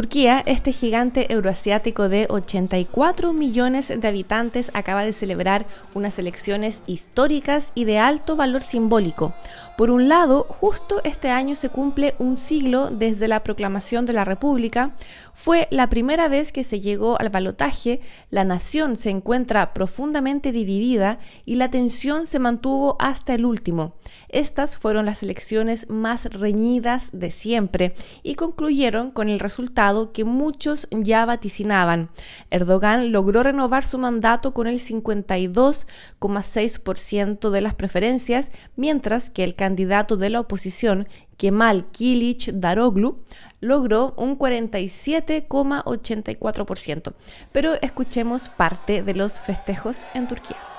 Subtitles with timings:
[0.00, 7.70] Turquía, este gigante euroasiático de 84 millones de habitantes, acaba de celebrar unas elecciones históricas
[7.74, 9.34] y de alto valor simbólico.
[9.76, 14.24] Por un lado, justo este año se cumple un siglo desde la proclamación de la
[14.24, 14.92] República.
[15.34, 21.18] Fue la primera vez que se llegó al balotaje, la nación se encuentra profundamente dividida
[21.44, 23.94] y la tensión se mantuvo hasta el último.
[24.28, 30.88] Estas fueron las elecciones más reñidas de siempre y concluyeron con el resultado que muchos
[30.90, 32.08] ya vaticinaban.
[32.50, 40.16] Erdogan logró renovar su mandato con el 52,6% de las preferencias, mientras que el candidato
[40.16, 43.18] de la oposición, Kemal Kilic Daroglu,
[43.60, 47.12] logró un 47,84%.
[47.52, 50.69] Pero escuchemos parte de los festejos en Turquía.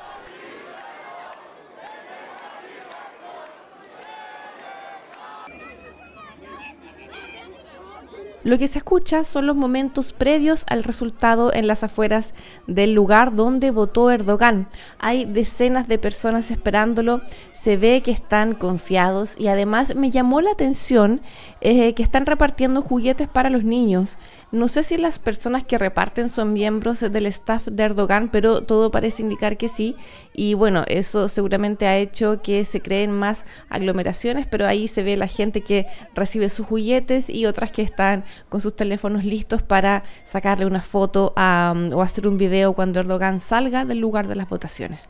[8.44, 12.34] Lo que se escucha son los momentos previos al resultado en las afueras
[12.66, 14.68] del lugar donde votó Erdogan.
[14.98, 17.22] Hay decenas de personas esperándolo,
[17.54, 21.22] se ve que están confiados y además me llamó la atención
[21.62, 24.18] eh, que están repartiendo juguetes para los niños.
[24.52, 28.92] No sé si las personas que reparten son miembros del staff de Erdogan, pero todo
[28.92, 29.96] parece indicar que sí.
[30.34, 35.16] Y bueno, eso seguramente ha hecho que se creen más aglomeraciones, pero ahí se ve
[35.16, 40.04] la gente que recibe sus juguetes y otras que están con sus teléfonos listos para
[40.26, 45.08] sacarle una foto o hacer un video cuando Erdogan salga del lugar de las votaciones.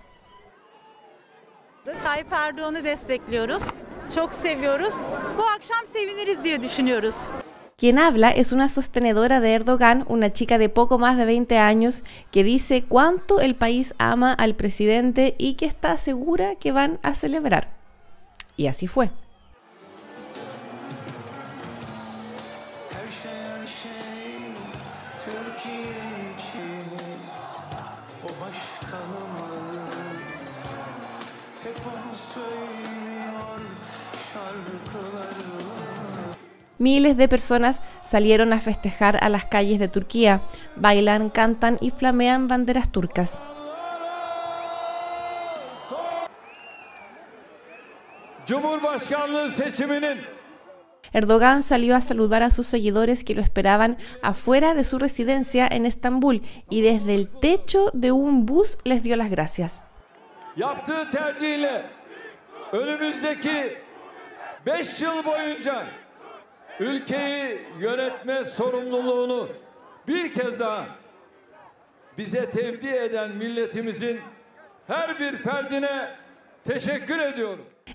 [4.15, 4.95] Çok seviyoruz.
[5.37, 5.43] Bu
[5.85, 7.29] seviniriz diye düşünüyoruz.
[7.81, 12.03] Quien habla es una sostenedora de Erdogan, una chica de poco más de 20 años,
[12.29, 17.15] que dice cuánto el país ama al presidente y que está segura que van a
[17.15, 17.69] celebrar.
[18.55, 19.09] Y así fue.
[36.81, 40.41] Miles de personas salieron a festejar a las calles de Turquía,
[40.75, 43.39] bailan, cantan y flamean banderas turcas.
[51.13, 55.85] Erdogan salió a saludar a sus seguidores que lo esperaban afuera de su residencia en
[55.85, 59.83] Estambul y desde el techo de un bus les dio las gracias.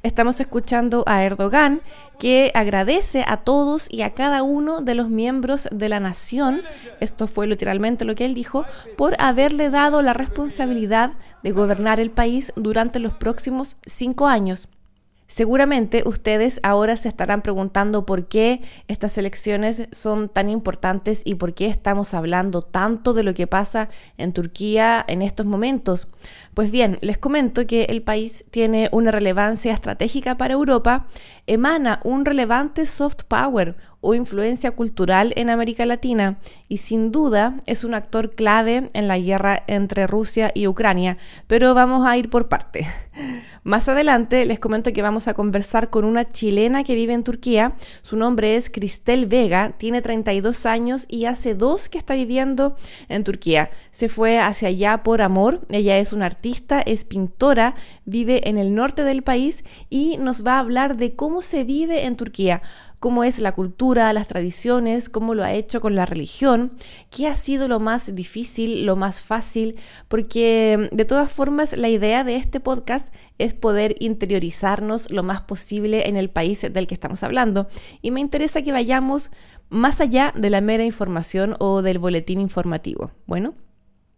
[0.03, 1.81] Estamos escuchando a Erdogan
[2.19, 6.62] que agradece a todos y a cada uno de los miembros de la nación,
[7.00, 8.65] esto fue literalmente lo que él dijo,
[8.97, 14.69] por haberle dado la responsabilidad de gobernar el país durante los próximos cinco años.
[15.28, 21.53] Seguramente ustedes ahora se estarán preguntando por qué estas elecciones son tan importantes y por
[21.53, 23.88] qué estamos hablando tanto de lo que pasa
[24.19, 26.06] en Turquía en estos momentos.
[26.54, 31.06] Pues bien, les comento que el país tiene una relevancia estratégica para Europa,
[31.47, 37.82] emana un relevante soft power o influencia cultural en América Latina y sin duda es
[37.82, 41.18] un actor clave en la guerra entre Rusia y Ucrania,
[41.48, 42.86] pero vamos a ir por parte.
[43.64, 47.72] Más adelante les comento que vamos a conversar con una chilena que vive en Turquía.
[48.02, 52.76] Su nombre es Cristel Vega, tiene 32 años y hace dos que está viviendo
[53.08, 53.70] en Turquía.
[53.90, 55.66] Se fue hacia allá por amor.
[55.68, 57.74] Ella es una artista, es pintora,
[58.04, 62.04] vive en el norte del país y nos va a hablar de cómo se vive
[62.04, 62.62] en Turquía
[63.06, 66.72] cómo es la cultura, las tradiciones, cómo lo ha hecho con la religión,
[67.08, 69.76] qué ha sido lo más difícil, lo más fácil,
[70.08, 76.08] porque de todas formas la idea de este podcast es poder interiorizarnos lo más posible
[76.08, 77.68] en el país del que estamos hablando.
[78.03, 79.30] Y me interesa que vayamos
[79.68, 83.12] más allá de la mera información o del boletín informativo.
[83.28, 83.54] Bueno.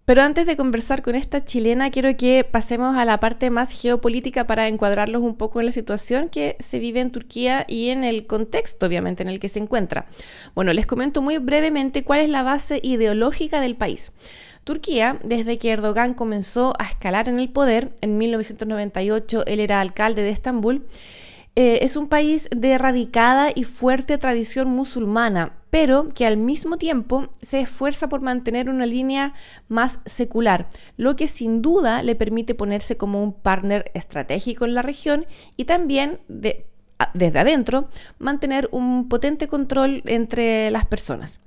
[0.08, 4.46] Pero antes de conversar con esta chilena, quiero que pasemos a la parte más geopolítica
[4.46, 8.26] para encuadrarlos un poco en la situación que se vive en Turquía y en el
[8.26, 10.06] contexto, obviamente, en el que se encuentra.
[10.54, 14.12] Bueno, les comento muy brevemente cuál es la base ideológica del país.
[14.64, 20.22] Turquía, desde que Erdogan comenzó a escalar en el poder, en 1998 él era alcalde
[20.22, 20.86] de Estambul,
[21.54, 27.28] eh, es un país de radicada y fuerte tradición musulmana pero que al mismo tiempo
[27.42, 29.34] se esfuerza por mantener una línea
[29.68, 34.82] más secular, lo que sin duda le permite ponerse como un partner estratégico en la
[34.82, 35.26] región
[35.56, 37.88] y también desde adentro
[38.18, 41.40] mantener un potente control entre las personas.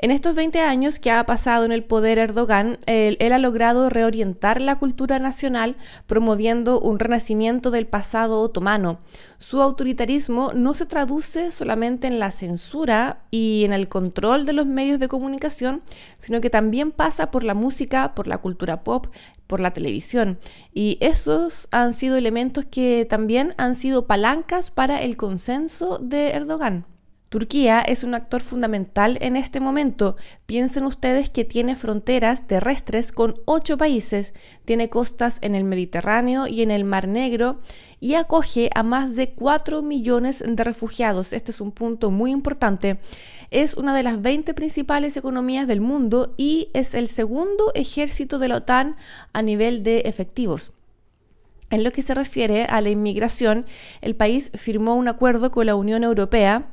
[0.00, 4.60] En estos 20 años que ha pasado en el poder Erdogan, él, ha logrado reorientar
[4.60, 5.74] la cultura nacional
[6.06, 9.00] promoviendo un renacimiento del pasado otomano.
[9.38, 14.66] Su autoritarismo no se traduce solamente en la censura y en el control de los
[14.66, 15.82] medios de comunicación,
[16.20, 19.08] sino que también pasa por la música, por la cultura pop,
[19.48, 20.38] por la televisión.
[20.72, 26.86] Y esos han sido elementos que también han sido palancas para el consenso de Erdogan.
[27.28, 30.16] Turquía es un actor fundamental en este momento.
[30.46, 34.32] Piensen ustedes que tiene fronteras terrestres con ocho países,
[34.64, 37.60] tiene costas en el Mediterráneo y en el Mar Negro
[38.00, 41.34] y acoge a más de 4 millones de refugiados.
[41.34, 42.98] Este es un punto muy importante.
[43.50, 48.48] Es una de las 20 principales economías del mundo y es el segundo ejército de
[48.48, 48.96] la OTAN
[49.34, 50.72] a nivel de efectivos.
[51.70, 53.66] En lo que se refiere a la inmigración,
[54.00, 56.70] el país firmó un acuerdo con la Unión Europea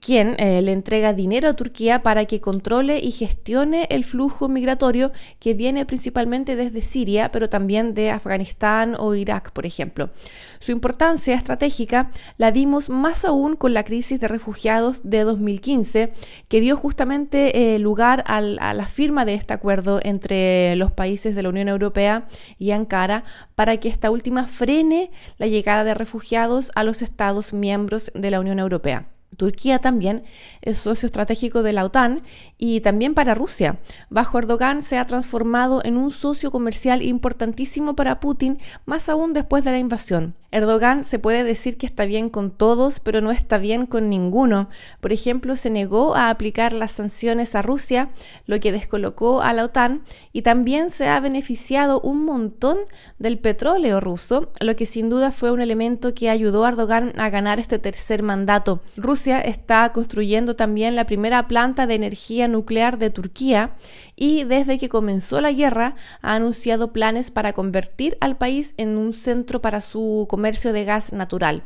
[0.00, 5.12] quien eh, le entrega dinero a Turquía para que controle y gestione el flujo migratorio
[5.40, 10.10] que viene principalmente desde Siria, pero también de Afganistán o Irak, por ejemplo.
[10.58, 16.12] Su importancia estratégica la vimos más aún con la crisis de refugiados de 2015,
[16.48, 21.42] que dio justamente eh, lugar a la firma de este acuerdo entre los países de
[21.42, 22.26] la Unión Europea
[22.58, 23.24] y Ankara
[23.54, 28.40] para que esta última frene la llegada de refugiados a los Estados miembros de la
[28.40, 29.08] Unión Europea.
[29.36, 30.24] Turquía también
[30.62, 32.22] es socio estratégico de la OTAN
[32.58, 33.78] y también para Rusia.
[34.08, 39.64] Bajo Erdogan se ha transformado en un socio comercial importantísimo para Putin, más aún después
[39.64, 40.34] de la invasión.
[40.52, 44.70] Erdogan se puede decir que está bien con todos, pero no está bien con ninguno.
[45.00, 48.10] Por ejemplo, se negó a aplicar las sanciones a Rusia,
[48.46, 50.02] lo que descolocó a la OTAN,
[50.32, 52.78] y también se ha beneficiado un montón
[53.18, 57.28] del petróleo ruso, lo que sin duda fue un elemento que ayudó a Erdogan a
[57.28, 58.80] ganar este tercer mandato.
[59.24, 63.74] Está construyendo también la primera planta de energía nuclear de Turquía
[64.14, 69.12] y desde que comenzó la guerra ha anunciado planes para convertir al país en un
[69.12, 71.62] centro para su comercio de gas natural.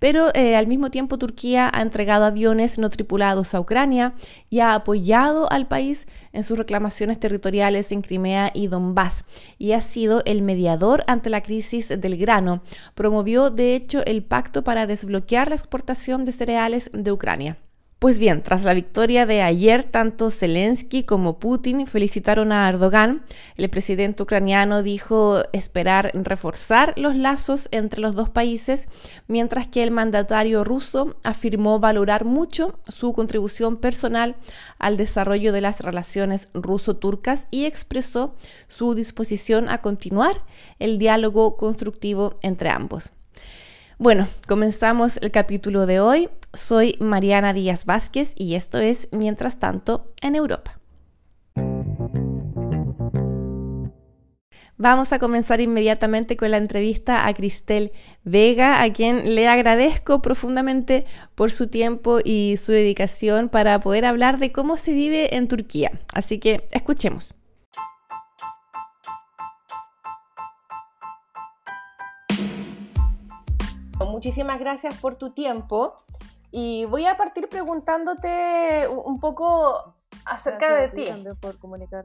[0.00, 4.14] Pero eh, al mismo tiempo Turquía ha entregado aviones no tripulados a Ucrania
[4.48, 9.24] y ha apoyado al país en sus reclamaciones territoriales en Crimea y Donbass
[9.58, 12.62] y ha sido el mediador ante la crisis del grano.
[12.94, 17.58] Promovió de hecho el pacto para desbloquear la exportación de cereales de Ucrania.
[18.00, 23.20] Pues bien, tras la victoria de ayer, tanto Zelensky como Putin felicitaron a Erdogan.
[23.56, 28.88] El presidente ucraniano dijo esperar reforzar los lazos entre los dos países,
[29.28, 34.34] mientras que el mandatario ruso afirmó valorar mucho su contribución personal
[34.78, 38.34] al desarrollo de las relaciones ruso-turcas y expresó
[38.66, 40.42] su disposición a continuar
[40.78, 43.12] el diálogo constructivo entre ambos.
[44.02, 46.30] Bueno, comenzamos el capítulo de hoy.
[46.54, 50.80] Soy Mariana Díaz Vázquez y esto es Mientras tanto en Europa.
[54.78, 57.92] Vamos a comenzar inmediatamente con la entrevista a Cristel
[58.24, 64.38] Vega, a quien le agradezco profundamente por su tiempo y su dedicación para poder hablar
[64.38, 66.00] de cómo se vive en Turquía.
[66.14, 67.34] Así que escuchemos.
[74.20, 76.04] Muchísimas gracias por tu tiempo
[76.50, 79.94] y voy a partir preguntándote un poco
[80.26, 81.06] acerca de ti.
[81.40, 82.04] por comunicar.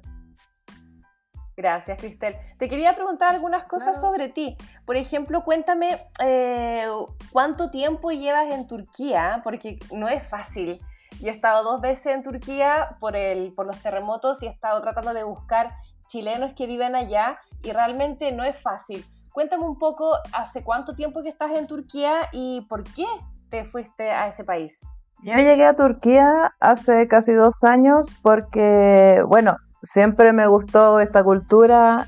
[1.57, 2.37] Gracias, Cristel.
[2.57, 4.55] Te quería preguntar algunas cosas sobre ti.
[4.85, 6.87] Por ejemplo, cuéntame eh,
[7.33, 10.79] cuánto tiempo llevas en Turquía, porque no es fácil.
[11.19, 14.81] Yo he estado dos veces en Turquía por, el, por los terremotos y he estado
[14.81, 15.73] tratando de buscar
[16.07, 19.05] chilenos que viven allá y realmente no es fácil.
[19.35, 23.05] Cuéntame un poco, ¿hace cuánto tiempo que estás en Turquía y por qué
[23.49, 24.79] te fuiste a ese país?
[25.23, 32.07] Yo llegué a Turquía hace casi dos años porque, bueno, siempre me gustó esta cultura.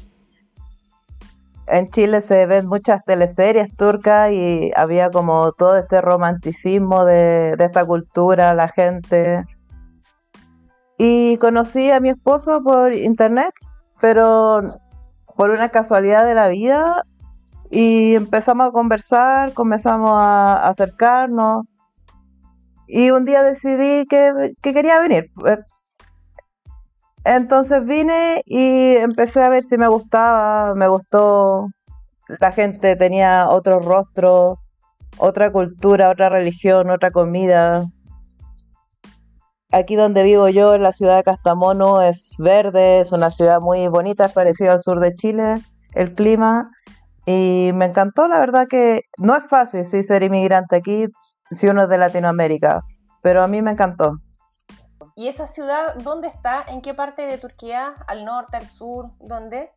[1.68, 7.66] En Chile se ven muchas teleseries turcas y había como todo este romanticismo de, de
[7.66, 9.44] esta cultura, la gente.
[10.98, 13.54] Y conocí a mi esposo por internet,
[14.00, 14.62] pero
[15.36, 17.04] por una casualidad de la vida
[17.70, 21.66] y empezamos a conversar, comenzamos a acercarnos.
[22.88, 25.30] Y un día decidí que, quería venir.
[27.26, 31.68] Entonces vine y empecé a ver si me gustaba, me gustó.
[32.40, 34.58] La gente tenía otro rostro,
[35.18, 37.86] otra cultura, otra religión, otra comida.
[39.72, 43.90] aquí donde vivo yo, en la ciudad de Castamono, es verde, es una ciudad muy
[43.90, 45.56] bonita, es parecido al sur de Chile,
[45.94, 46.72] el clima.
[47.30, 51.08] Y me encantó, la verdad que no es fácil sí, ser inmigrante aquí
[51.52, 52.86] si uno es de Latinoamérica,
[53.22, 54.14] pero a mí me encantó.
[55.14, 56.64] ¿Y esa ciudad dónde está?
[56.66, 57.96] ¿En qué parte de Turquía?
[58.08, 59.12] ¿Al norte, al sur?
[59.20, 59.72] ¿Dónde?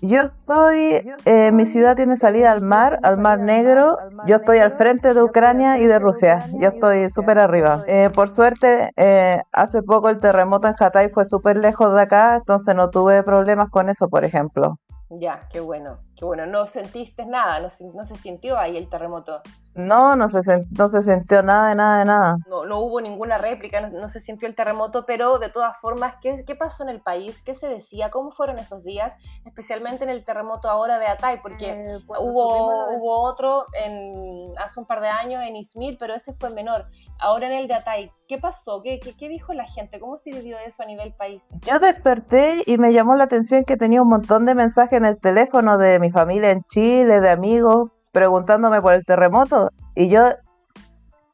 [0.00, 3.96] Yo estoy, eh, mi ciudad tiene salida al mar, al mar Negro.
[4.26, 6.40] Yo estoy al frente de Ucrania y de Rusia.
[6.54, 7.84] Yo estoy súper arriba.
[7.86, 12.34] Eh, por suerte, eh, hace poco el terremoto en Hatay fue súper lejos de acá,
[12.34, 14.78] entonces no tuve problemas con eso, por ejemplo.
[15.08, 16.46] Ya, qué bueno, qué bueno.
[16.46, 17.60] ¿No sentiste nada?
[17.60, 19.40] ¿No, no se sintió ahí el terremoto?
[19.76, 20.40] No, no se,
[20.70, 22.36] no se sintió nada de nada de nada.
[22.48, 26.44] No, no hubo ninguna réplica, no, se sintió el terremoto, pero de todas formas, ¿qué,
[26.46, 27.42] ¿qué pasó en el país?
[27.42, 28.10] ¿Qué se decía?
[28.10, 29.14] ¿Cómo fueron esos días?
[29.44, 34.86] Especialmente en el terremoto ahora de Atay, porque eh, hubo, hubo otro en, hace un
[34.86, 36.86] par de años en Izmir, pero ese fue menor.
[37.18, 38.82] Ahora en el de Atay, ¿qué pasó?
[38.82, 39.98] ¿Qué, qué, qué dijo la gente?
[39.98, 41.48] ¿Cómo se vivió eso a nivel país?
[41.62, 45.18] Yo desperté y me llamó la atención que tenía un montón de mensajes en el
[45.18, 49.70] teléfono de mi familia en Chile, de amigos, preguntándome por el terremoto.
[49.94, 50.26] Y yo,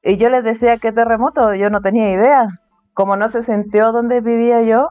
[0.03, 1.55] y yo les decía, ¿qué terremoto?
[1.55, 2.49] Yo no tenía idea.
[2.95, 4.89] Como no se sintió donde vivía yo.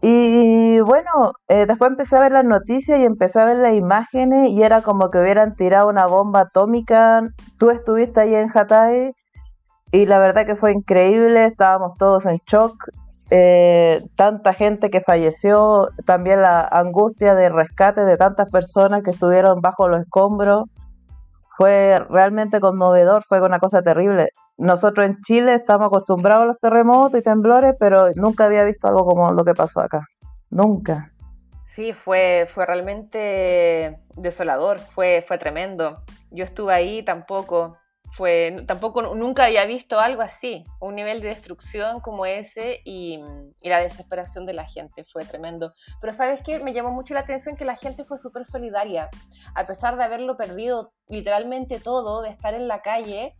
[0.00, 4.50] Y bueno, eh, después empecé a ver las noticias y empecé a ver las imágenes
[4.50, 7.22] y era como que hubieran tirado una bomba atómica.
[7.58, 9.12] Tú estuviste ahí en Hatay
[9.92, 12.74] y la verdad que fue increíble, estábamos todos en shock.
[13.34, 19.62] Eh, tanta gente que falleció, también la angustia de rescate de tantas personas que estuvieron
[19.62, 20.64] bajo los escombros.
[21.56, 24.28] Fue realmente conmovedor, fue una cosa terrible.
[24.58, 29.06] Nosotros en Chile estamos acostumbrados a los terremotos y temblores, pero nunca había visto algo
[29.06, 30.06] como lo que pasó acá.
[30.50, 31.10] Nunca.
[31.64, 36.02] Sí, fue, fue realmente desolador, fue, fue tremendo.
[36.30, 37.78] Yo estuve ahí tampoco,
[38.12, 43.18] fue, tampoco nunca había visto algo así, un nivel de destrucción como ese y,
[43.62, 45.72] la desesperación de la gente fue tremendo.
[46.00, 49.08] Pero sabes qué, me llamó mucho la atención que la gente fue súper solidaria,
[49.54, 53.34] a pesar de haberlo perdido literalmente todo, de estar en la calle,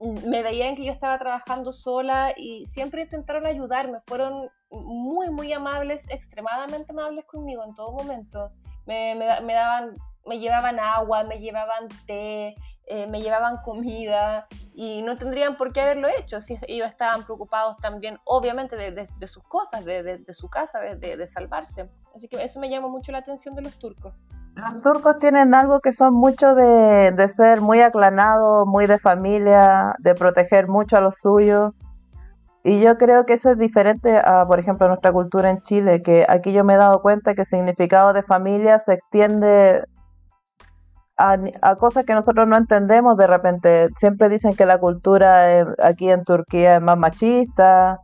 [0.00, 6.04] me veían que yo estaba trabajando sola y siempre intentaron ayudarme, fueron muy, muy amables,
[6.10, 8.50] extremadamente amables conmigo en todo momento.
[8.86, 9.96] Me, me daban,
[10.26, 15.80] me llevaban agua, me llevaban té, eh, me llevaban comida y no tendrían por qué
[15.80, 21.26] haberlo hecho si ellos estaban preocupados también, obviamente, de, sus cosas, de, su casa, de,
[21.26, 21.90] salvarse.
[22.14, 24.14] Así que eso me llamó mucho la atención de los turcos.
[24.54, 30.14] Los turcos tienen algo que son mucho de, ser muy aclanados, muy de familia, de
[30.14, 31.72] proteger mucho a los suyos.
[32.62, 36.26] Y yo creo que eso es diferente a, por ejemplo, nuestra cultura en Chile, que
[36.28, 39.84] aquí yo me he dado cuenta que el significado de familia se extiende
[41.16, 43.88] a, cosas que nosotros no entendemos de repente.
[43.98, 48.00] Siempre dicen que la cultura aquí en Turquía es más machista,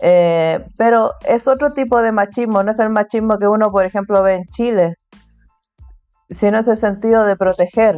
[0.00, 4.22] eh, pero es otro tipo de machismo, no es el machismo que uno, por ejemplo,
[4.22, 4.96] ve en Chile,
[6.30, 7.96] sino ese sentido de proteger,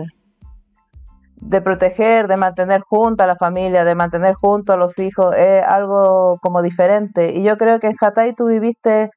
[1.37, 5.64] de proteger, de mantener junto a la familia, de mantener junto a los hijos, es
[5.64, 7.33] algo como diferente.
[7.35, 9.11] Y yo creo que en Hatay tú viviste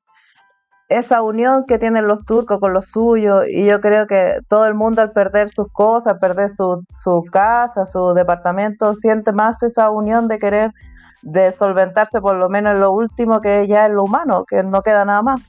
[0.90, 4.74] esa unión que tienen los turcos con los suyos y yo creo que todo el
[4.74, 10.28] mundo al perder sus cosas, perder su, su casa, su departamento, siente más esa unión
[10.28, 10.72] de querer
[11.24, 14.82] de solventarse por lo menos en lo último que ya es lo humano, que no
[14.82, 15.42] queda nada más.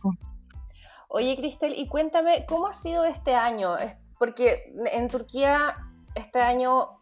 [1.08, 3.76] Oye, Cristel, y cuéntame, ¿cómo ha sido este año?
[4.18, 5.74] Porque en Turquía
[6.14, 6.97] este año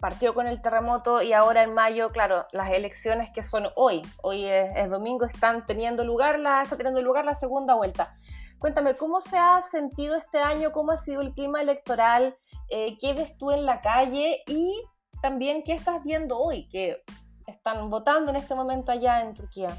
[0.00, 4.46] partió con el terremoto y ahora en mayo, claro, las elecciones que son hoy, hoy
[4.46, 8.14] es, domingo, están teniendo lugar la, está teniendo lugar la segunda vuelta.
[8.58, 10.72] Cuéntame, ¿cómo se ha sentido este año?
[10.72, 12.36] ¿Cómo ha sido el clima electoral?
[12.68, 14.42] Eh, ¿Qué ves tú en la calle?
[14.46, 14.82] Y
[15.22, 16.68] también, ¿qué estás viendo hoy?
[16.68, 17.02] Que
[17.46, 19.70] están votando en este momento allá en Turquía.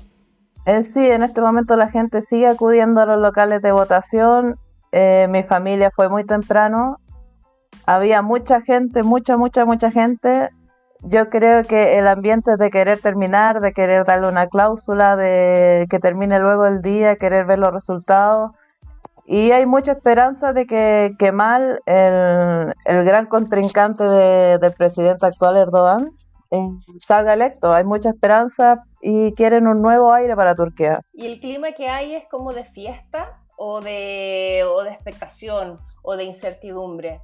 [0.65, 4.59] Eh, sí, en este momento la gente sigue acudiendo a los locales de votación.
[4.91, 6.97] Eh, mi familia fue muy temprano
[7.85, 10.49] había mucha gente, mucha, mucha, mucha gente.
[11.01, 15.99] Yo creo que el ambiente de querer terminar, de querer darle una cláusula, de que
[15.99, 18.51] termine luego el día, querer ver los resultados.
[19.25, 26.11] Y hay mucha esperanza de que Kemal, el, el gran contrincante del presidente actual Erdogan,
[26.51, 27.73] eh, salga electo.
[27.73, 31.01] Hay mucha esperanza y quieren un nuevo aire para Turquía.
[31.13, 36.15] ¿Y el clima que hay es como de fiesta o de, o de expectación o
[36.15, 37.21] de incertidumbre?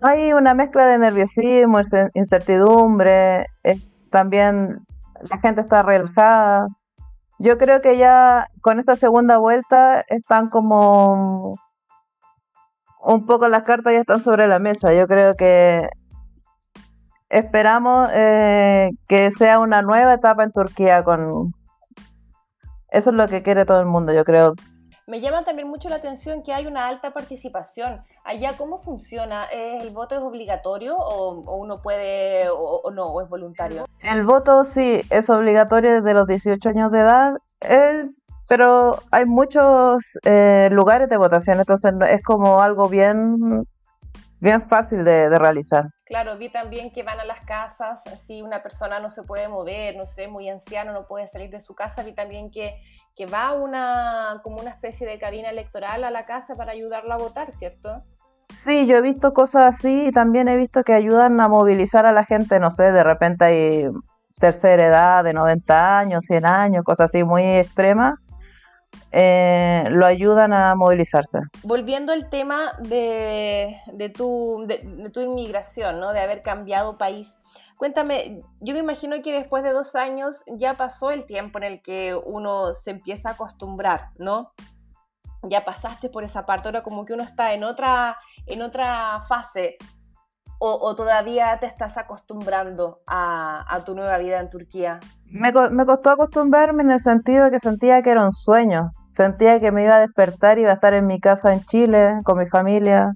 [0.00, 1.80] Hay una mezcla de nerviosismo,
[2.14, 3.46] incertidumbre,
[4.10, 4.86] también
[5.22, 6.66] la gente está relajada.
[7.38, 11.54] Yo creo que ya con esta segunda vuelta están como
[13.00, 14.92] un poco las cartas ya están sobre la mesa.
[14.94, 15.88] Yo creo que
[17.28, 21.54] esperamos eh, que sea una nueva etapa en Turquía con...
[22.90, 24.54] Eso es lo que quiere todo el mundo, yo creo.
[25.08, 28.02] Me llama también mucho la atención que hay una alta participación.
[28.24, 29.46] Allá, ¿cómo funciona?
[29.46, 33.86] ¿El voto es obligatorio o, uno puede o, no, o es voluntario?
[34.02, 37.38] El voto sí es obligatorio desde los 18 años de edad,
[38.50, 43.66] pero hay muchos eh, lugares de votación, entonces es como algo bien
[44.40, 45.86] bien fácil de, realizar.
[46.08, 49.94] Claro, vi también que van a las casas, si una persona no se puede mover,
[49.94, 52.80] no sé, muy anciano, no puede salir de su casa, vi también que,
[53.14, 57.18] que va una, como una especie de cabina electoral a la casa para ayudarlo a
[57.18, 58.02] votar, ¿cierto?
[58.54, 62.12] Sí, yo he visto cosas así y también he visto que ayudan a movilizar a
[62.12, 63.84] la gente, no sé, de repente hay
[64.40, 68.14] tercera edad de 90 años, 100 años, cosas así muy extremas
[69.10, 71.38] eh, lo ayudan a movilizarse.
[71.62, 73.74] Volviendo al tema de,
[74.14, 76.12] tu, de, tu inmigración, ¿no?
[76.12, 77.36] de haber cambiado país,
[77.76, 81.82] cuéntame, yo me imagino que después de dos años ya pasó el tiempo en el
[81.82, 84.52] que uno se empieza a acostumbrar, ¿no?
[85.42, 89.76] Ya pasaste por esa parte, ahora como que uno está en otra, en otra fase.
[90.60, 94.98] O, todavía te estás acostumbrando a, tu nueva vida en Turquía?
[95.26, 98.90] Me, me, costó acostumbrarme en el sentido de que sentía que era un sueño.
[99.08, 102.20] Sentía que me iba a despertar y iba a estar en mi casa en Chile
[102.24, 103.12] con mi familia.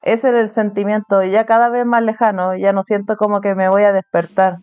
[0.00, 3.68] Ese era el sentimiento, ya cada vez más lejano, ya no siento como que me
[3.68, 4.56] voy a despertar.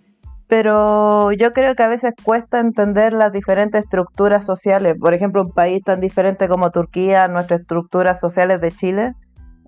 [0.47, 4.95] Pero yo creo que a veces cuesta entender las diferentes estructuras sociales.
[4.99, 9.13] Por ejemplo, un país tan diferente como Turquía, nuestras estructuras sociales de Chile,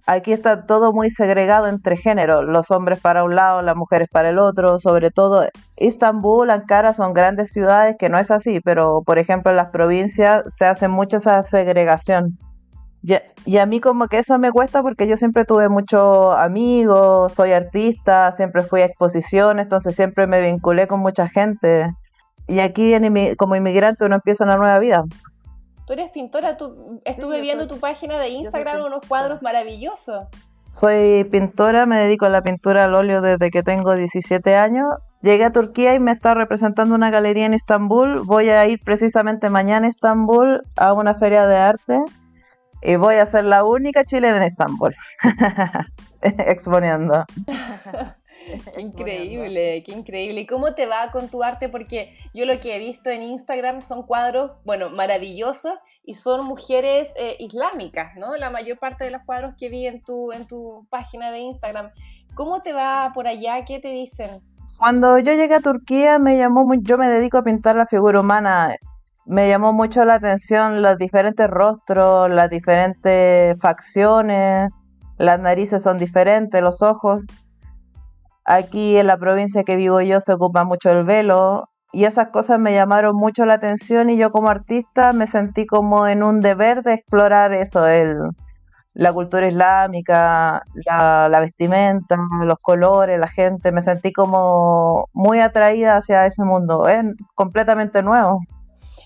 [0.06, 4.30] aquí está todo muy segregado entre géneros, los hombres para un lado, las mujeres para
[4.30, 9.20] el otro, sobre todo Istambul, Ankara son grandes ciudades que no es así, pero por
[9.20, 12.38] ejemplo en las provincias se hace mucho esa segregación.
[13.46, 17.52] Y, a mí como que eso me cuesta porque yo siempre tuve muchos amigos, soy
[17.52, 21.90] artista, siempre fui a exposiciones, entonces siempre me vinculé con mucha gente.
[22.48, 22.94] Y aquí
[23.38, 25.04] como inmigrante uno empieza una nueva vida.
[25.92, 30.26] Tú eres pintora, tú, estuve viendo tu página de Instagram, unos cuadros maravillosos.
[30.72, 34.88] Soy pintora, me dedico a la pintura al óleo desde que tengo 17 años.
[35.22, 38.22] Llegué a Turquía y me está representando una galería en Estambul.
[38.22, 42.00] Voy a ir precisamente mañana a Estambul a una feria de arte
[42.82, 44.96] y voy a ser la única chilena en Estambul
[46.22, 47.26] exponiendo.
[48.76, 50.42] Qué increíble, qué increíble.
[50.42, 51.70] ¿Y cómo te va con tu arte?
[51.70, 55.74] Porque yo lo que he visto en Instagram son cuadros, bueno, maravillosos
[56.04, 58.36] y son mujeres eh, islámicas, ¿no?
[58.36, 61.92] La mayor parte de los cuadros que vi en tu, en tu página de Instagram.
[62.34, 63.64] ¿Cómo te va por allá?
[63.66, 64.42] ¿Qué te dicen?
[64.80, 68.76] Cuando yo llegué a Turquía me llamó, yo me dedico a pintar la figura humana.
[69.26, 74.70] Me llamó mucho la atención los diferentes rostros, las diferentes facciones,
[75.18, 77.26] las narices son diferentes, los ojos.
[78.46, 82.60] Aquí en la provincia que vivo yo se ocupa mucho el velo y esas cosas
[82.60, 86.84] me llamaron mucho la atención y yo como artista me sentí como en un deber
[86.84, 88.18] de explorar eso, el,
[88.94, 96.26] la cultura islámica, la, vestimenta, los colores, la gente, me sentí como muy atraída hacia
[96.26, 97.04] ese mundo, es
[97.36, 98.40] completamente nuevo.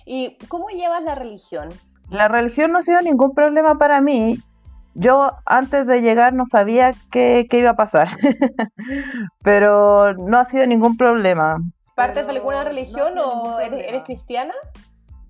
[0.05, 1.69] ¿Y cómo llevas la religión?
[2.09, 4.37] La religión no ha sido ningún problema para mí
[4.95, 8.17] yo antes de llegar no sabía qué, iba a pasar,
[9.43, 11.57] pero no ha sido ningún problema.
[11.95, 14.53] ¿Partes de alguna religión o eres, cristiana?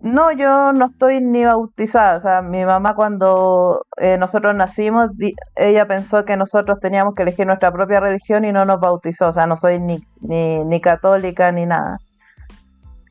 [0.02, 2.18] No, yo no estoy ni bautizada.
[2.18, 5.10] O sea, mi mamá cuando eh, nosotros nacimos,
[5.56, 9.30] ella pensó que nosotros teníamos que elegir nuestra propia religión y no nos bautizó.
[9.30, 11.98] O sea, no soy ni, ni, ni católica ni nada.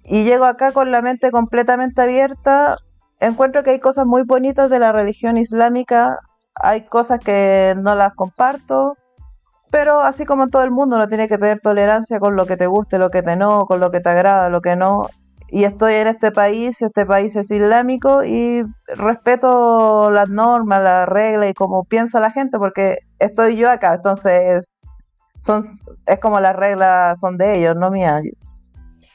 [0.04, 2.76] Y llego acá con la mente completamente abierta.
[3.18, 6.18] Encuentro que hay cosas muy bonitas de la religión islámica
[6.54, 8.96] hay cosas que no las comparto,
[9.70, 12.66] pero así como todo el mundo no tiene que tener tolerancia con lo que te
[12.66, 15.08] guste, lo que te no, con lo que te agrada, lo que no.
[15.48, 21.50] Y estoy en este país, este país es islámico y respeto las normas, las reglas
[21.50, 24.74] y cómo piensa la gente, porque estoy yo acá, entonces
[25.40, 25.62] son,
[26.06, 28.22] es como las reglas son de ellos, no mías.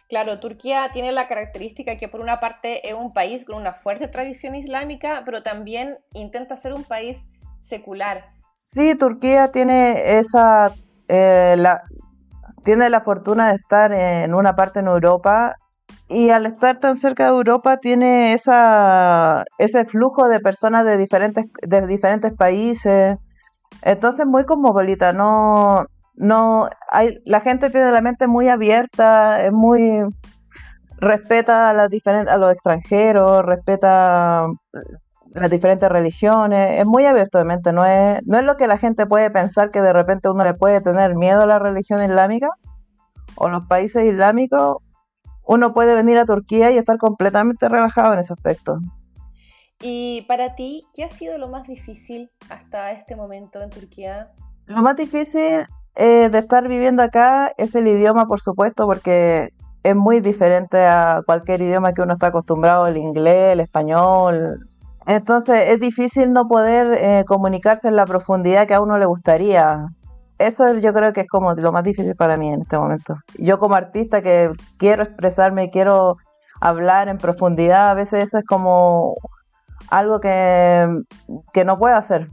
[0.09, 4.07] Claro, Turquía tiene la característica que por una parte es un país con una fuerte
[4.07, 7.27] tradición islámica, pero también intenta ser un país
[7.59, 8.25] secular.
[8.55, 10.71] Sí, Turquía tiene esa
[11.07, 11.83] eh, la,
[12.63, 15.55] tiene la fortuna de estar en una parte en Europa
[16.07, 21.45] y al estar tan cerca de Europa tiene esa ese flujo de personas de diferentes
[21.61, 23.17] de diferentes países.
[23.83, 25.85] Entonces muy cosmopolita, no
[26.19, 30.03] no hay la gente tiene la mente muy abierta es muy
[30.97, 34.45] respeta a las diferentes a los extranjeros respeta
[35.33, 38.77] las diferentes religiones, es muy abierto de mente, no es, no es lo que la
[38.77, 42.49] gente puede pensar que de repente uno le puede tener miedo a la religión islámica
[43.35, 44.77] o los países islámicos,
[45.43, 48.79] uno puede venir a Turquía y estar completamente relajado en ese aspecto.
[49.81, 54.31] Y para ti, ¿qué ha sido lo más difícil hasta este momento en Turquía?
[54.65, 55.65] Lo más difícil
[55.99, 59.49] eh, de estar viviendo acá es el idioma, por supuesto, porque
[59.83, 64.65] es muy diferente a cualquier idioma que uno está acostumbrado, el inglés, el español.
[65.05, 69.87] Entonces es difícil no poder eh, comunicarse en la profundidad que a uno le gustaría.
[70.37, 73.17] Eso yo creo que es como lo más difícil para mí en este momento.
[73.37, 76.15] Yo como artista que quiero expresarme quiero
[76.61, 79.17] hablar en profundidad, a veces eso es como
[79.89, 80.87] algo que,
[81.51, 82.29] que no puedo hacer.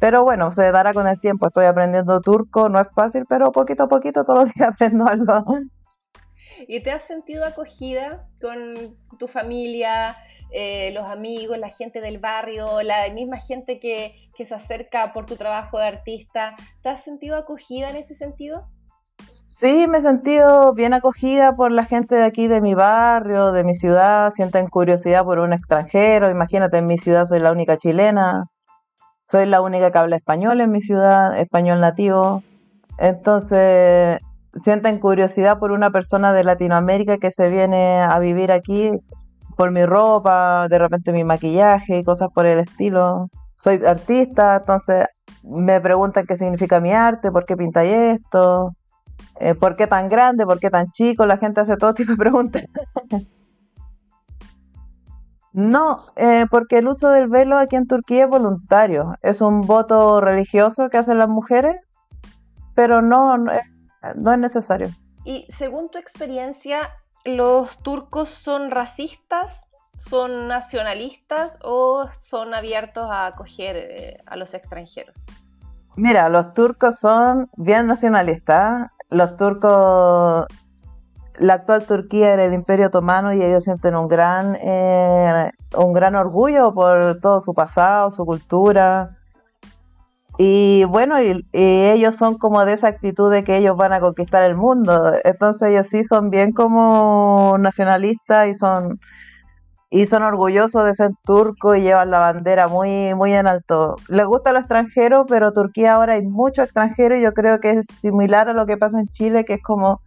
[0.00, 1.46] Pero bueno, se dará con el tiempo.
[1.46, 5.44] Estoy aprendiendo turco, no es fácil, pero poquito a poquito todos los días aprendo algo.
[6.66, 10.16] ¿Y te has sentido acogida con tu familia,
[10.50, 15.26] eh, los amigos, la gente del barrio, la misma gente que, que se acerca por
[15.26, 16.56] tu trabajo de artista?
[16.82, 18.68] ¿Te has sentido acogida en ese sentido?
[19.46, 23.64] Sí, me he sentido bien acogida por la gente de aquí, de mi barrio, de
[23.64, 24.32] mi ciudad.
[24.32, 26.30] Sienten curiosidad por un extranjero.
[26.30, 28.46] Imagínate, en mi ciudad soy la única chilena.
[29.30, 32.42] Soy la única que habla español en mi ciudad, español nativo.
[32.98, 34.18] Entonces,
[34.56, 38.90] sienten curiosidad por una persona de Latinoamérica que se viene a vivir aquí
[39.56, 43.28] por mi ropa, de repente mi maquillaje y cosas por el estilo.
[43.56, 45.06] Soy artista, entonces
[45.48, 48.72] me preguntan qué significa mi arte, por qué pintáis esto.
[49.38, 50.44] Eh, ¿Por qué tan grande?
[50.44, 51.24] ¿Por qué tan chico?
[51.24, 52.64] La gente hace todo tipo de preguntas.
[55.52, 59.16] no, eh, porque el uso del velo aquí en Turquía es voluntario.
[59.22, 61.76] Es un voto religioso que hacen las mujeres,
[62.74, 63.62] pero no, no es,
[64.14, 64.88] no es necesario.
[65.24, 66.88] Y según tu experiencia,
[67.24, 75.16] ¿los turcos son racistas, son nacionalistas o son abiertos a acoger eh, a los extranjeros?
[75.96, 80.46] Mira, los turcos son bien nacionalistas los turcos,
[81.40, 86.14] la actual Turquía era el Imperio Otomano y ellos sienten un gran, eh, un gran
[86.14, 89.16] orgullo por todo su pasado, su cultura.
[90.36, 94.42] Y bueno, y, ellos son como de esa actitud de que ellos van a conquistar
[94.42, 95.14] el mundo.
[95.24, 99.00] Entonces ellos sí son bien como nacionalistas y son
[99.92, 103.96] y son orgullosos de ser turcos y llevan la bandera muy, muy en alto.
[104.08, 107.86] Les gusta lo extranjero, pero Turquía ahora hay mucho extranjero y yo creo que es
[108.00, 110.00] similar a lo que pasa en Chile, que es como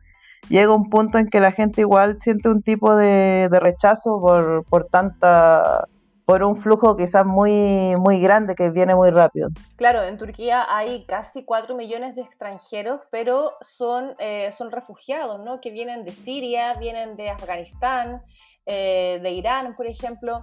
[0.49, 4.85] llega un punto en que la gente igual siente un tipo de, rechazo por, por
[4.85, 5.87] tanta
[6.25, 9.49] por un flujo quizás muy, muy grande que viene muy rápido.
[9.75, 15.59] Claro, en Turquía hay casi 4 millones de extranjeros, pero son, eh, son refugiados, ¿no?
[15.59, 18.21] Que vienen de Siria, vienen de Afganistán,
[18.65, 20.41] eh, de Irán, por ejemplo.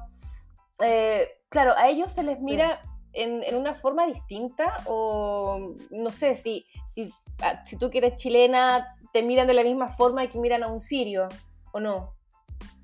[0.85, 2.83] Eh, claro, a ellos se les mira
[3.13, 7.11] en, una forma distinta o no sé, si, si,
[7.43, 10.69] ah, si tú que eres chilena te miran de la misma forma que miran a
[10.69, 11.29] un sirio
[11.73, 12.15] o no.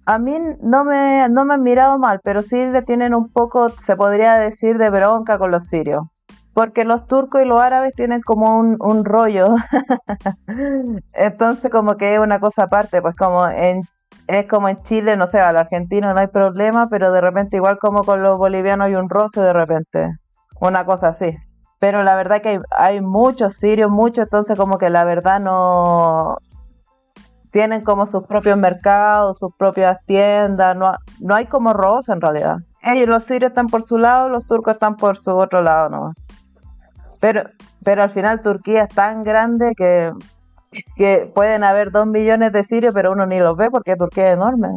[0.05, 3.71] A mí no me, no me han mirado mal, pero sí le tienen un poco,
[3.71, 6.05] se podría decir, de bronca con los sirios.
[6.55, 9.57] Porque los turcos y los árabes tienen como un, un rollo.
[11.13, 13.83] Entonces como que es una cosa aparte, pues como en
[14.27, 17.79] es como en Chile, no sé, al argentino no hay problema, pero de repente igual
[17.79, 20.17] como con los bolivianos hay un roce de repente,
[20.61, 21.37] una cosa así.
[21.79, 26.39] Pero la verdad que hay, muchos sirios, muchos, entonces como que la verdad no
[27.51, 32.57] tienen como sus propios mercados, sus propias tiendas, no, no hay como roce en realidad.
[32.83, 36.13] Ellos, los sirios están por su lado, los turcos están por su otro lado, ¿no?
[37.21, 37.45] Pero,
[37.83, 40.13] pero al final Turquía es tan grande que
[40.97, 44.35] que pueden haber dos millones de sirios, pero uno ni los ve porque Turquía es
[44.35, 44.69] enorme.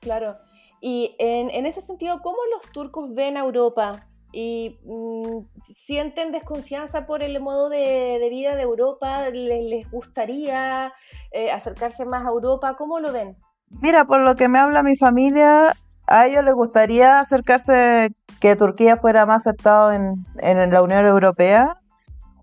[0.00, 0.36] Claro.
[0.80, 4.06] Y en, ese sentido, ¿cómo los turcos ven a Europa?
[4.38, 9.30] ¿Y mm, sienten desconfianza por el modo de, vida de Europa?
[9.30, 10.92] ¿Les, gustaría
[11.32, 12.76] eh, acercarse más a Europa?
[12.76, 13.38] ¿Cómo lo ven?
[13.80, 15.72] Mira, por lo que me habla mi familia,
[16.06, 21.78] a ellos les gustaría acercarse, que Turquía fuera más aceptado en, en la Unión Europea,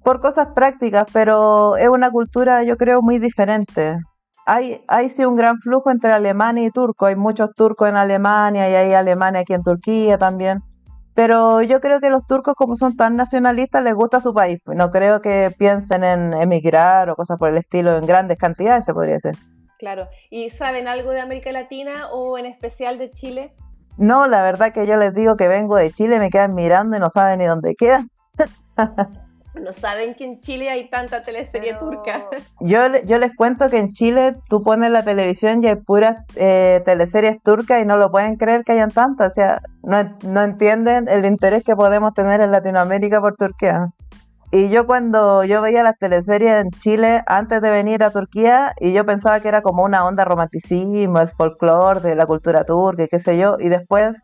[0.04, 4.00] por cosas prácticas, pero es una cultura yo creo muy diferente.
[4.48, 8.68] Hay, hay sí un gran flujo entre Alemania y turco, hay muchos turcos en Alemania
[8.68, 10.64] y hay Alemania aquí en Turquía también.
[11.16, 14.60] Pero yo creo que los turcos, como son tan nacionalistas, les gusta su país.
[14.66, 18.94] No creo que piensen en emigrar o cosas por el estilo en grandes cantidades, se
[18.94, 19.36] podría decir.
[19.78, 20.08] Claro.
[20.30, 23.54] ¿Y saben algo de América Latina o en especial de Chile?
[23.98, 27.00] No, la verdad que yo les digo que vengo de Chile, me quedan mirando y
[27.00, 28.10] no saben ni dónde quedan.
[29.56, 32.26] no saben que en Chile hay tanta teleserie turca.
[32.60, 36.82] Yo, yo les cuento que en Chile tú pones la televisión y hay puras eh,
[36.86, 39.32] teleseries turcas y no lo pueden creer que hayan tantas.
[39.32, 43.90] O sea, no, no entienden el interés que podemos tener en Latinoamérica por Turquía.
[44.52, 48.94] Y yo cuando yo veía las teleseries en Chile antes de venir a Turquía, y
[48.94, 53.08] yo pensaba que era como una onda romanticismo, el folclore de la cultura turca, y
[53.08, 54.16] qué sé yo, y después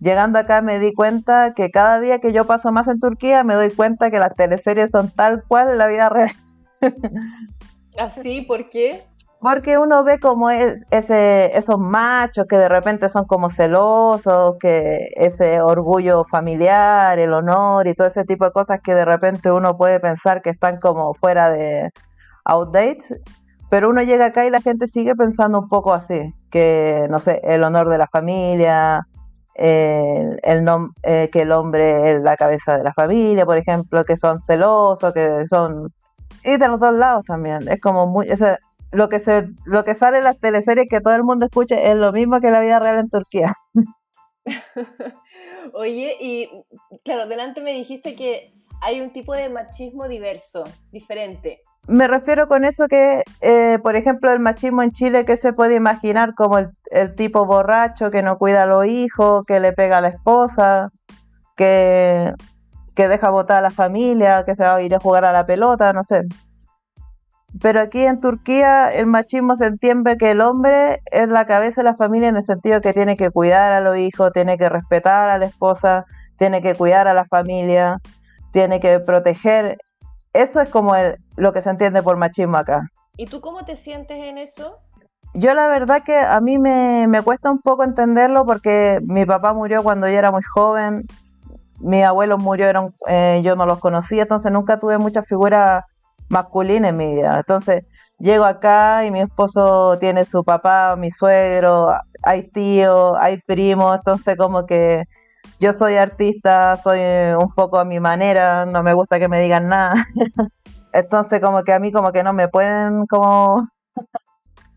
[0.00, 3.54] llegando acá me di cuenta que cada día que yo paso más en Turquía me
[3.54, 6.32] doy cuenta que las teleseries son tal cual la vida real.
[7.98, 8.42] ¿Así?
[8.42, 9.02] ¿Por qué?
[9.40, 15.10] Porque uno ve como es, ese, esos machos que de repente son como celosos, que
[15.14, 19.76] ese orgullo familiar, el honor y todo ese tipo de cosas que de repente uno
[19.76, 21.90] puede pensar que están como fuera de
[22.44, 23.20] outdate,
[23.68, 27.40] pero uno llega acá y la gente sigue pensando un poco así, que no sé,
[27.44, 29.06] el honor de la familia,
[29.56, 30.40] el,
[31.02, 35.12] eh, que el hombre es la cabeza de la familia, por ejemplo, que son celosos,
[35.12, 35.90] que son...
[36.44, 38.28] Y de los dos lados también, es como muy...
[38.28, 38.58] Ese,
[38.92, 41.96] lo que se lo que sale en las teleseries que todo el mundo escuche es
[41.96, 43.54] lo mismo que la vida real en Turquía.
[45.74, 46.48] Oye, y
[47.04, 51.62] claro, delante me dijiste que hay un tipo de machismo diverso, diferente.
[51.88, 55.76] Me refiero con eso que, eh, por ejemplo, el machismo en Chile que se puede
[55.76, 59.98] imaginar como el, el, tipo borracho que no cuida a los hijos, que le pega
[59.98, 60.90] a la esposa,
[61.56, 62.32] que,
[62.96, 65.46] que deja botar a la familia, que se va a ir a jugar a la
[65.46, 66.22] pelota, no sé.
[67.60, 71.90] Pero aquí en Turquía el machismo se entiende que el hombre es la cabeza de
[71.90, 75.30] la familia en el sentido que tiene que cuidar a los hijos, tiene que respetar
[75.30, 76.04] a la esposa,
[76.36, 77.98] tiene que cuidar a la familia,
[78.52, 79.78] tiene que proteger.
[80.34, 82.90] Eso es como el, lo que se entiende por machismo acá.
[83.16, 84.78] ¿Y tú cómo te sientes en eso?
[85.34, 89.52] Yo la verdad que a mí me, me cuesta un poco entenderlo porque mi papá
[89.52, 91.06] murió cuando yo era muy joven,
[91.80, 95.86] mis abuelos murieron, eh, yo no los conocía, entonces nunca tuve mucha figura
[96.28, 97.36] masculina en mi vida.
[97.38, 97.84] Entonces,
[98.18, 104.36] llego acá y mi esposo tiene su papá, mi suegro, hay tío, hay primo, entonces
[104.36, 105.04] como que
[105.60, 107.00] yo soy artista, soy
[107.38, 110.06] un poco a mi manera, no me gusta que me digan nada.
[110.98, 113.68] entonces como que a mí como que no me pueden como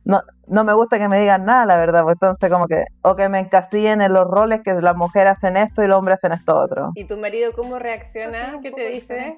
[0.09, 3.15] no, no me gusta que me digan nada, la verdad, pues entonces como que, o
[3.15, 6.33] que me encasillen en los roles que las mujeres hacen esto y los hombres hacen
[6.33, 6.91] esto otro.
[6.95, 8.59] ¿Y tu marido cómo reacciona?
[8.61, 9.37] ¿Qué te dice?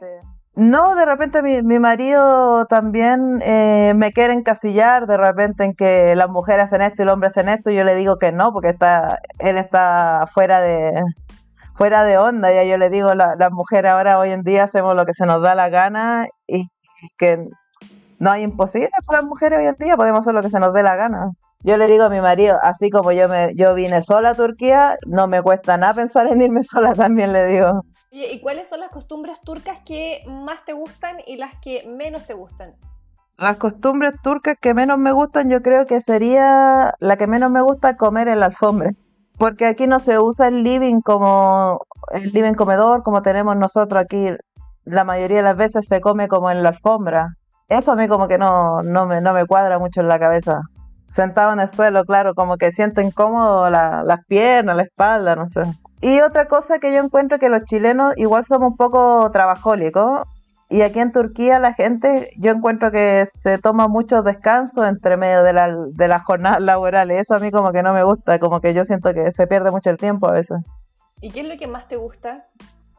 [0.54, 6.15] No, de repente mi, mi marido también eh, me quiere encasillar, de repente en que
[6.15, 8.52] las mujeres hacen esto y los hombres hacen esto, y yo le digo que no,
[8.54, 11.02] porque está, él está fuera de,
[11.82, 14.94] fuera de onda, y yo le digo, la, las mujeres ahora hoy en día hacemos
[14.94, 16.67] lo que se nos da la gana y
[17.17, 17.44] que
[18.20, 20.76] no hay imposible para las mujeres hoy en día, podemos hacer lo que se nos
[20.76, 21.32] dé la gana.
[21.62, 25.00] Yo le digo a mi marido, así como yo me, yo vine sola a Turquía,
[25.08, 27.82] no me cuesta nada pensar en irme sola también, le digo.
[28.12, 32.36] ¿Y cuáles son las costumbres turcas que más te gustan y las que menos te
[32.36, 32.76] gustan?
[33.39, 37.62] Las costumbres turcas que menos me gustan, yo creo que sería la que menos me
[37.62, 38.91] gusta comer en la alfombra.
[39.38, 41.80] Porque aquí no se usa el living como
[42.12, 44.30] el living comedor, como tenemos nosotros aquí.
[44.84, 47.36] La mayoría de las veces se come como en la alfombra.
[47.70, 50.62] Eso a mí como que no, no, me, no me cuadra mucho en la cabeza.
[51.08, 55.63] Sentado en el suelo, claro, como que siento incómodo las piernas, la espalda, no sé.
[56.02, 60.22] Y otra cosa que yo encuentro que los chilenos igual somos un poco trabajólicos.
[60.72, 65.44] Y aquí en Turquía la gente, yo encuentro que se toma mucho descanso entre medio
[65.44, 67.20] de la, de las jornadas laborales.
[67.22, 69.70] Eso a mí como que no me gusta, como que yo siento que se pierde
[69.70, 70.66] mucho el tiempo a veces.
[71.20, 72.48] ¿Y qué es lo que más te gusta?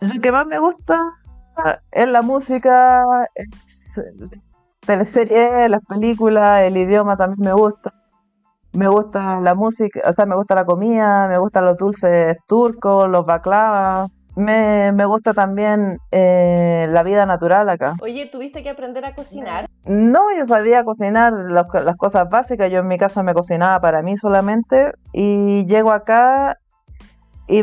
[0.01, 1.15] Lo que más me gusta
[1.91, 3.05] es la música,
[3.35, 3.99] es
[4.81, 7.95] teleseries, las películas, el idioma también me gusta
[8.75, 13.09] me gusta la música, o sea, me gusta la comida, me gustan los dulces turcos,
[13.09, 14.09] los baklava.
[14.35, 17.97] Me, me gusta también eh, la vida natural acá.
[18.01, 19.67] Oye, ¿tuviste que aprender a cocinar?
[19.85, 22.71] No, yo sabía cocinar las, las cosas básicas.
[22.71, 24.93] Yo en mi casa me cocinaba para mí solamente.
[25.13, 26.57] Y llego acá
[27.47, 27.63] y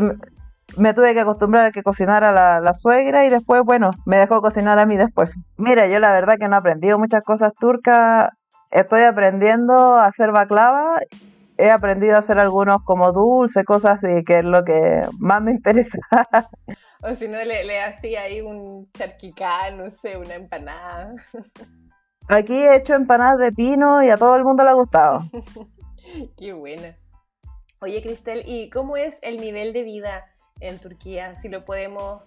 [0.76, 4.40] me tuve que acostumbrar a que cocinara la, la, suegra y después, bueno, me dejó
[4.40, 5.30] cocinar a mí después.
[5.56, 8.28] Mira, yo la verdad que no he aprendido muchas cosas turcas
[8.70, 11.00] estoy aprendiendo a hacer baklava.
[11.60, 15.52] He aprendido a hacer algunos como dulces, cosas así, que es lo que más me
[15.52, 15.98] interesa.
[17.02, 21.14] o si no, le, le hacía ahí un charquicán, no sé, una empanada.
[22.28, 25.20] Aquí he hecho empanadas de pino y a todo el mundo le ha gustado.
[26.36, 26.96] Qué buena.
[27.80, 30.26] Oye, Cristel, ¿y cómo es el nivel de vida
[30.60, 31.36] en Turquía?
[31.40, 32.22] Si lo podemos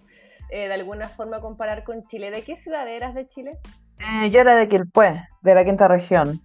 [0.50, 2.30] eh, de alguna forma comparar con Chile.
[2.30, 3.58] ¿De qué ciudad eras de Chile?
[3.98, 6.40] Eh, yo era de Quilpué, de la quinta región.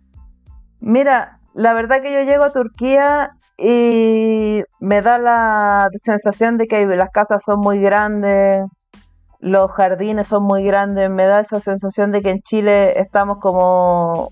[0.79, 6.85] Mira, la verdad que yo llego a Turquía y me da la sensación de que
[6.85, 8.65] las casas son muy grandes,
[9.39, 14.31] los jardines son muy grandes, me da esa sensación de que en Chile estamos como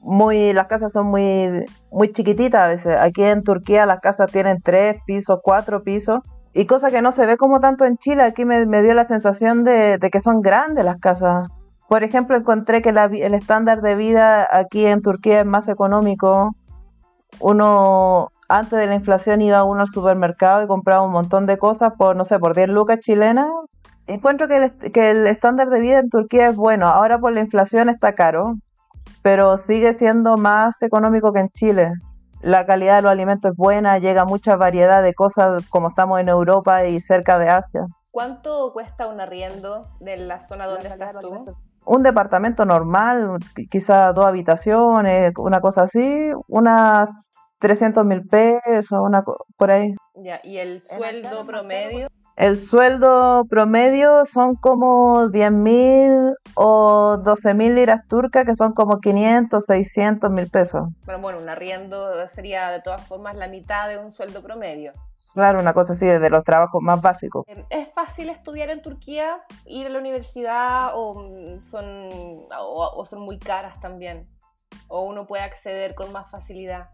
[0.00, 2.96] muy, las casas son muy, muy chiquititas a veces.
[2.98, 6.20] Aquí en Turquía las casas tienen tres pisos, cuatro pisos,
[6.52, 9.62] y cosa que no se ve como tanto en Chile, aquí me, dio la sensación
[9.62, 11.48] de, que son grandes las casas.
[11.90, 16.54] Por ejemplo, encontré que el estándar de vida aquí en Turquía es más económico.
[17.40, 21.94] Uno, antes de la inflación, iba uno al supermercado y compraba un montón de cosas
[21.98, 23.48] por, no sé, por 10 lucas chilenas.
[24.06, 26.86] Encuentro que el, que el estándar de vida en Turquía es bueno.
[26.86, 28.54] Ahora por la inflación está caro,
[29.22, 31.92] pero sigue siendo más económico que en Chile.
[32.40, 36.28] La calidad de los alimentos es buena, llega mucha variedad de cosas como estamos en
[36.28, 37.84] Europa y cerca de Asia.
[38.12, 41.56] ¿Cuánto cuesta un arriendo de la zona donde estás tú?
[41.84, 43.38] Un departamento normal,
[43.70, 47.08] quizás dos habitaciones, una cosa así, unas
[47.58, 49.94] 300 mil pesos, una por ahí.
[50.14, 52.08] Ya, ¿y el sueldo promedio?
[52.36, 58.98] El sueldo promedio son como 10 mil o 12 mil liras turcas, que son como
[58.98, 60.88] 500, 600 mil pesos.
[61.04, 64.94] Pero bueno, un arriendo sería de todas formas la mitad de un sueldo promedio.
[65.34, 67.44] Claro, una cosa así, de los trabajos más básicos.
[67.48, 73.38] Em, ¿Es fácil estudiar en Turquía, ir a la universidad o son, o son muy
[73.38, 74.28] caras también?
[74.88, 76.90] ¿O uno puede acceder con más facilidad?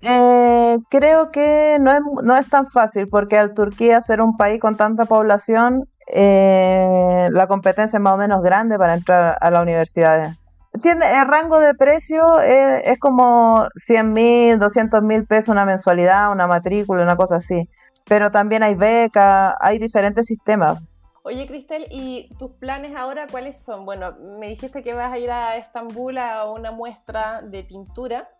[0.00, 4.60] Eh, creo que no es, no es tan fácil porque al Turquía ser un país
[4.60, 9.62] con tanta población, eh, la competencia es más o menos grande para entrar a las
[9.62, 10.37] universidades.
[10.82, 16.30] Tiene, el rango de precio es, es como 100 mil, 200 mil pesos una mensualidad,
[16.30, 17.68] una matrícula, una cosa así.
[18.04, 20.78] Pero también hay becas, hay diferentes sistemas.
[21.22, 23.84] Oye, Cristel, ¿y tus planes ahora cuáles son?
[23.84, 28.30] Bueno, me dijiste que vas a ir a Estambul a una muestra de pintura.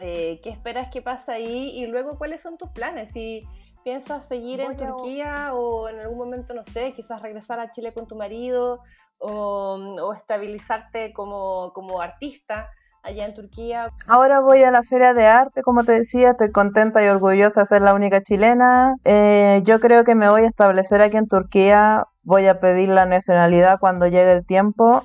[0.00, 3.10] Eh, qué esperas que pase ahí y luego cuáles son tus planes.
[3.10, 3.46] Si
[3.84, 8.06] piensas seguir en Turquía o en algún momento, no sé, quizás regresar a Chile con
[8.06, 8.80] tu marido
[9.18, 12.68] o, estabilizarte como, como artista
[13.02, 13.90] allá en Turquía.
[14.06, 17.66] Ahora voy a la Feria de Arte, como te decía, estoy contenta y orgullosa de
[17.66, 18.94] ser la única chilena.
[19.04, 23.06] Eh, yo creo que me voy a establecer aquí en Turquía, voy a pedir la
[23.06, 25.02] nacionalidad cuando llegue el tiempo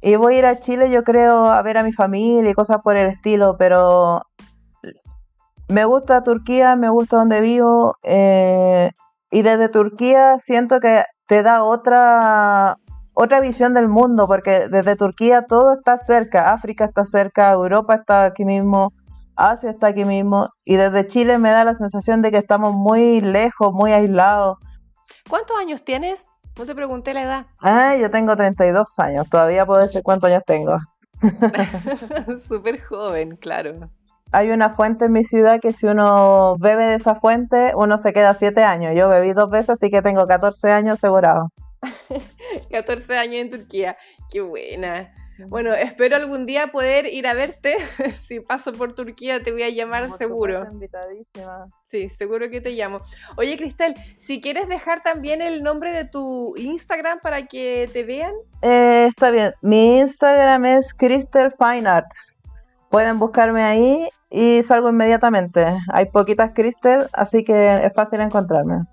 [0.00, 2.78] y voy a ir a Chile, yo creo, a ver a mi familia y cosas
[2.82, 4.22] por el estilo, pero
[5.68, 7.94] me gusta Turquía, me gusta donde vivo.
[8.02, 8.90] Eh,
[9.30, 12.76] y desde Turquía siento que te da otra,
[13.14, 18.24] otra visión del mundo, porque desde Turquía todo está cerca, África está cerca, Europa está
[18.24, 18.92] aquí mismo,
[19.34, 23.20] Asia está aquí mismo, y desde Chile me da la sensación de que estamos muy
[23.20, 24.58] lejos, muy aislados.
[25.28, 26.28] ¿Cuántos años tienes?
[26.56, 27.46] No te pregunté la edad.
[27.60, 30.76] Ah, yo tengo 32 años, todavía puedo decir cuántos años tengo.
[32.48, 33.90] Súper joven, claro.
[34.32, 38.12] Hay una fuente en mi ciudad que si uno bebe de esa fuente, uno se
[38.12, 38.94] queda 7 años.
[38.96, 41.52] Yo bebí dos veces, así que tengo 14 años asegurado.
[42.70, 43.96] 14 años en Turquía,
[44.30, 45.12] qué buena.
[45.38, 47.76] Bueno, espero algún día poder ir a verte.
[48.26, 50.66] si paso por Turquía te voy a llamar seguro.
[50.70, 51.66] Invitadísima.
[51.84, 53.00] Sí, seguro que te llamo.
[53.36, 58.32] Oye, Cristel, si quieres dejar también el nombre de tu Instagram para que te vean.
[58.62, 59.52] Eh, está bien.
[59.60, 62.08] Mi Instagram es Cristel Fine Art.
[62.96, 65.66] Pueden buscarme ahí y salgo inmediatamente.
[65.92, 68.84] Hay poquitas Cristel, así que es fácil encontrarme.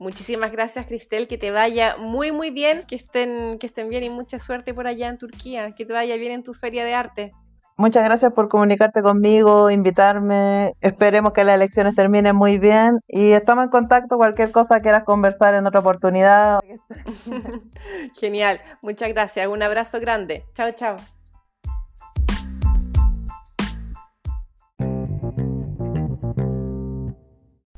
[0.00, 4.10] Muchísimas gracias, Cristel, que te vaya muy, muy bien, que estén, que estén bien y
[4.10, 7.32] mucha suerte por allá en Turquía, que te vaya bien en tu feria de arte.
[7.76, 10.72] Muchas gracias por comunicarte conmigo, invitarme.
[10.80, 14.16] Esperemos que las elecciones terminen muy bien y estamos en contacto.
[14.16, 16.58] Cualquier cosa quieras conversar en otra oportunidad.
[18.20, 19.46] Genial, muchas gracias.
[19.46, 20.42] Un abrazo grande.
[20.52, 20.96] Chao, chao.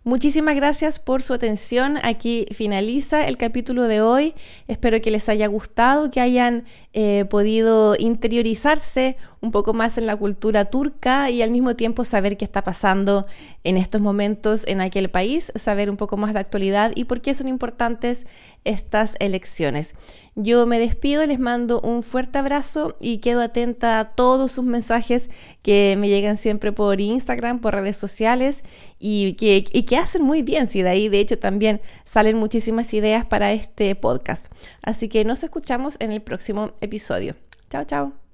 [0.09, 1.99] Muchísimas gracias por su atención.
[2.03, 4.35] Aquí finaliza el capítulo de hoy.
[4.67, 10.17] Espero que les haya gustado, que hayan eh, podido interiorizarse un poco más en la
[10.17, 13.27] cultura turca y al mismo tiempo saber qué está pasando
[13.65, 17.35] en estos momentos en aquel país, saber un poco más de actualidad y por qué
[17.35, 18.27] son importantes
[18.65, 19.95] estas elecciones.
[20.35, 25.31] Yo me despido, les mando un fuerte abrazo y quedo atenta a todos sus mensajes
[25.63, 28.63] que me llegan siempre por Instagram, por redes sociales
[28.99, 32.93] y que, y que hacen muy bien, si de ahí de hecho también salen muchísimas
[32.95, 34.47] ideas para este podcast.
[34.83, 37.35] Así que nos escuchamos en el próximo episodio.
[37.71, 38.28] Chao, chao.